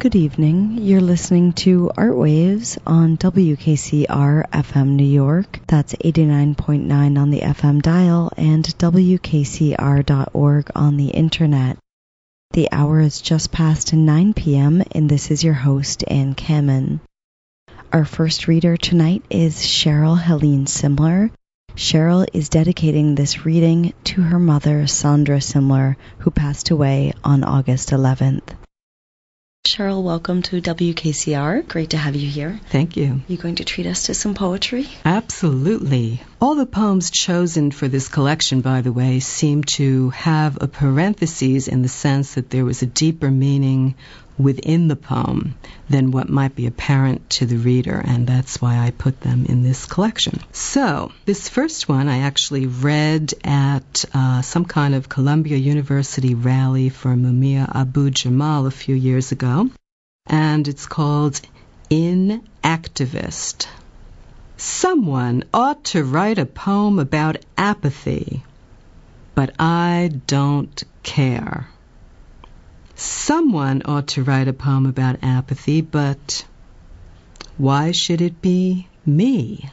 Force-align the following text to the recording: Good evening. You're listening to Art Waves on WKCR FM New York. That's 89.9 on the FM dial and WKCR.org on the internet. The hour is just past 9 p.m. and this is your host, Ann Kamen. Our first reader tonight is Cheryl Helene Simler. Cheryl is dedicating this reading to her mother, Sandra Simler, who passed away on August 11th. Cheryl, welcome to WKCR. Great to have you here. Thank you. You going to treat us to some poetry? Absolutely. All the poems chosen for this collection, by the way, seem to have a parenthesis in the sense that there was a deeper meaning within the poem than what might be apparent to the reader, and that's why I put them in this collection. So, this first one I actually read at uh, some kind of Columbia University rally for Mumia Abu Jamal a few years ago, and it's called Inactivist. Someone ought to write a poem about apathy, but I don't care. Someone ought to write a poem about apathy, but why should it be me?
Good 0.00 0.16
evening. 0.16 0.78
You're 0.80 1.02
listening 1.02 1.52
to 1.64 1.90
Art 1.94 2.16
Waves 2.16 2.78
on 2.86 3.18
WKCR 3.18 4.48
FM 4.48 4.86
New 4.86 5.04
York. 5.04 5.60
That's 5.66 5.92
89.9 5.92 7.18
on 7.18 7.30
the 7.30 7.40
FM 7.40 7.82
dial 7.82 8.32
and 8.34 8.64
WKCR.org 8.64 9.90
on 10.74 10.96
the 10.96 11.08
internet. 11.08 11.76
The 12.52 12.72
hour 12.72 13.00
is 13.00 13.20
just 13.20 13.52
past 13.52 13.92
9 13.92 14.32
p.m. 14.32 14.82
and 14.92 15.06
this 15.06 15.30
is 15.30 15.44
your 15.44 15.52
host, 15.52 16.02
Ann 16.08 16.34
Kamen. 16.34 17.00
Our 17.92 18.06
first 18.06 18.48
reader 18.48 18.78
tonight 18.78 19.22
is 19.28 19.56
Cheryl 19.58 20.18
Helene 20.18 20.64
Simler. 20.64 21.30
Cheryl 21.76 22.26
is 22.32 22.48
dedicating 22.48 23.16
this 23.16 23.44
reading 23.44 23.92
to 24.04 24.22
her 24.22 24.38
mother, 24.38 24.86
Sandra 24.86 25.40
Simler, 25.40 25.96
who 26.20 26.30
passed 26.30 26.70
away 26.70 27.12
on 27.22 27.44
August 27.44 27.90
11th. 27.90 28.54
Cheryl, 29.70 30.02
welcome 30.02 30.42
to 30.42 30.60
WKCR. 30.60 31.68
Great 31.68 31.90
to 31.90 31.96
have 31.96 32.16
you 32.16 32.28
here. 32.28 32.58
Thank 32.70 32.96
you. 32.96 33.20
You 33.28 33.36
going 33.36 33.54
to 33.54 33.64
treat 33.64 33.86
us 33.86 34.06
to 34.06 34.14
some 34.14 34.34
poetry? 34.34 34.88
Absolutely. 35.04 36.20
All 36.40 36.56
the 36.56 36.66
poems 36.66 37.12
chosen 37.12 37.70
for 37.70 37.86
this 37.86 38.08
collection, 38.08 38.62
by 38.62 38.80
the 38.80 38.90
way, 38.90 39.20
seem 39.20 39.62
to 39.78 40.10
have 40.10 40.58
a 40.60 40.66
parenthesis 40.66 41.68
in 41.68 41.82
the 41.82 41.88
sense 41.88 42.34
that 42.34 42.50
there 42.50 42.64
was 42.64 42.82
a 42.82 42.86
deeper 42.86 43.30
meaning 43.30 43.94
within 44.40 44.88
the 44.88 44.96
poem 44.96 45.54
than 45.88 46.10
what 46.10 46.28
might 46.28 46.54
be 46.54 46.66
apparent 46.66 47.28
to 47.30 47.46
the 47.46 47.56
reader, 47.56 48.02
and 48.04 48.26
that's 48.26 48.60
why 48.60 48.78
I 48.78 48.90
put 48.90 49.20
them 49.20 49.46
in 49.46 49.62
this 49.62 49.86
collection. 49.86 50.40
So, 50.52 51.12
this 51.26 51.48
first 51.48 51.88
one 51.88 52.08
I 52.08 52.18
actually 52.20 52.66
read 52.66 53.34
at 53.44 54.04
uh, 54.14 54.42
some 54.42 54.64
kind 54.64 54.94
of 54.94 55.08
Columbia 55.08 55.56
University 55.56 56.34
rally 56.34 56.88
for 56.88 57.14
Mumia 57.14 57.70
Abu 57.74 58.10
Jamal 58.10 58.66
a 58.66 58.70
few 58.70 58.94
years 58.94 59.32
ago, 59.32 59.70
and 60.26 60.66
it's 60.66 60.86
called 60.86 61.40
Inactivist. 61.90 63.66
Someone 64.56 65.44
ought 65.52 65.84
to 65.84 66.04
write 66.04 66.38
a 66.38 66.46
poem 66.46 66.98
about 66.98 67.44
apathy, 67.56 68.42
but 69.34 69.54
I 69.58 70.12
don't 70.26 70.82
care. 71.02 71.66
Someone 73.30 73.82
ought 73.84 74.08
to 74.08 74.24
write 74.24 74.48
a 74.48 74.52
poem 74.52 74.86
about 74.86 75.20
apathy, 75.22 75.82
but 75.82 76.44
why 77.58 77.92
should 77.92 78.20
it 78.20 78.42
be 78.42 78.88
me? 79.06 79.70